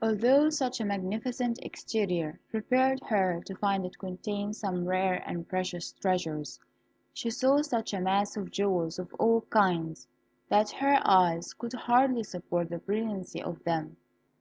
[0.00, 5.90] Although such a magnificent exterior prepared her to find it contain some rare and precious
[5.94, 6.60] treasures,
[7.12, 10.06] she saw such a mass of jewels of all kinds,
[10.48, 13.96] that her eyes could hardly support the brilliancy of them.